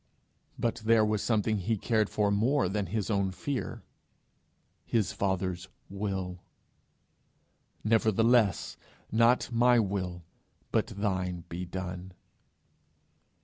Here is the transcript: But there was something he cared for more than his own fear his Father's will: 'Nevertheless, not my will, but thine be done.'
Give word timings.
But 0.57 0.77
there 0.83 1.05
was 1.05 1.21
something 1.21 1.59
he 1.59 1.77
cared 1.77 2.09
for 2.09 2.31
more 2.31 2.67
than 2.67 2.87
his 2.87 3.11
own 3.11 3.29
fear 3.29 3.83
his 4.83 5.13
Father's 5.13 5.67
will: 5.91 6.41
'Nevertheless, 7.83 8.77
not 9.11 9.51
my 9.51 9.77
will, 9.77 10.23
but 10.71 10.87
thine 10.87 11.43
be 11.49 11.67
done.' 11.67 12.13